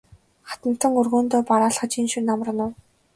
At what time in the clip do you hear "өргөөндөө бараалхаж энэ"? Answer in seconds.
1.01-2.11